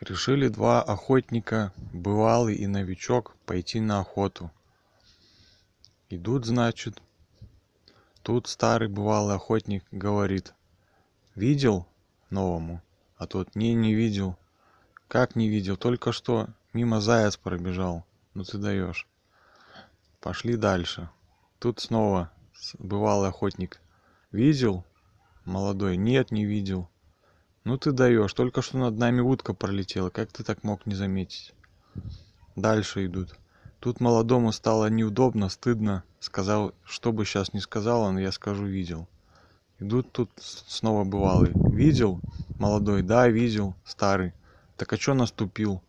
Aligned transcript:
решили 0.00 0.48
два 0.48 0.82
охотника 0.82 1.72
бывалый 1.92 2.56
и 2.56 2.66
новичок 2.66 3.36
пойти 3.46 3.80
на 3.80 4.00
охоту. 4.00 4.50
Идут 6.10 6.46
значит. 6.46 7.02
Тут 8.22 8.48
старый 8.48 8.88
бывалый 8.88 9.36
охотник 9.36 9.84
говорит. 9.90 10.54
Видел 11.34 11.86
новому? 12.30 12.82
А 13.16 13.26
тот 13.26 13.54
не 13.54 13.74
не 13.74 13.94
видел 13.94 14.36
как 15.08 15.36
не 15.36 15.48
видел? 15.48 15.76
Только 15.76 16.12
что 16.12 16.48
мимо 16.72 17.00
заяц 17.00 17.36
пробежал. 17.36 18.04
Ну 18.34 18.44
ты 18.44 18.58
даешь 18.58 19.06
пошли 20.20 20.56
дальше. 20.56 21.08
Тут 21.60 21.78
снова 21.78 22.32
бывалый 22.78 23.28
охотник. 23.28 23.80
Видел? 24.32 24.84
Молодой. 25.44 25.96
Нет 25.96 26.32
не 26.32 26.44
видел 26.44 26.90
ну 27.66 27.76
ты 27.78 27.90
даешь 27.90 28.32
только 28.32 28.62
что 28.62 28.78
над 28.78 28.96
нами 28.96 29.20
утка 29.20 29.52
пролетела 29.52 30.08
как 30.08 30.30
ты 30.30 30.44
так 30.44 30.62
мог 30.62 30.86
не 30.86 30.94
заметить? 30.94 31.52
Дальше 32.54 33.06
идут. 33.06 33.34
Тут 33.80 34.00
молодому 34.00 34.52
стало 34.52 34.86
неудобно 34.88 35.48
стыдно. 35.48 36.04
Сказал 36.20 36.74
что 36.84 37.10
бы 37.12 37.24
сейчас 37.24 37.52
ни 37.52 37.58
сказал 37.58 38.02
он 38.02 38.18
я 38.18 38.30
скажу 38.30 38.66
видел. 38.66 39.08
Идут 39.80 40.12
тут 40.12 40.30
снова 40.36 41.02
бывалый 41.02 41.50
видел? 41.54 42.20
Молодой 42.60 43.02
да 43.02 43.26
видел 43.26 43.74
старый. 43.84 44.32
Так 44.76 44.92
а 44.92 44.96
что 44.96 45.14
наступил 45.14 45.82